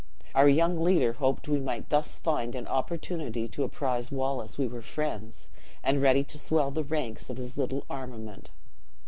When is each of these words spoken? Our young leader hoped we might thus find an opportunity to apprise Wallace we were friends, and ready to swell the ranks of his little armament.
Our 0.33 0.49
young 0.49 0.81
leader 0.83 1.13
hoped 1.13 1.47
we 1.47 1.59
might 1.61 1.89
thus 1.89 2.17
find 2.17 2.55
an 2.55 2.65
opportunity 2.65 3.47
to 3.49 3.61
apprise 3.61 4.11
Wallace 4.11 4.57
we 4.57 4.67
were 4.67 4.81
friends, 4.81 5.51
and 5.83 6.01
ready 6.01 6.23
to 6.23 6.39
swell 6.39 6.71
the 6.71 6.83
ranks 6.83 7.29
of 7.29 7.37
his 7.37 7.55
little 7.55 7.85
armament. 7.87 8.49